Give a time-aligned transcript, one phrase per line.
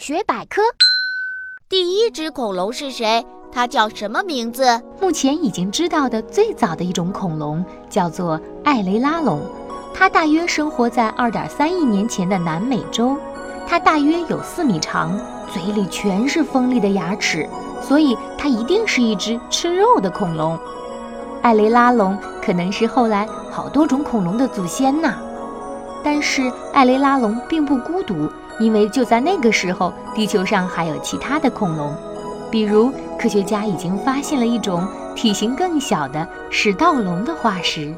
[0.00, 0.62] 大学百科。
[1.68, 3.22] 第一只恐龙是谁？
[3.52, 4.80] 它叫什么名字？
[4.98, 9.42] 目前已经知道的最早的一种恐龙叫做艾雷拉龙，
[9.92, 13.14] 它大约生活在2.3亿年前的南美洲。
[13.68, 15.20] 它大约有四米长，
[15.52, 17.46] 嘴里全是锋利的牙齿，
[17.82, 20.58] 所以它一定是一只吃肉的恐龙。
[21.42, 25.18] 艾雷拉龙可能是后来好多种恐龙的祖先呐。
[26.02, 31.94] 但是艾雷拉龙并不孤独，因为就在那个时候，地球上还有其他的恐龙，
[32.50, 37.94] 比如科学家已经发现了一种体型更小的始盗龙的化石。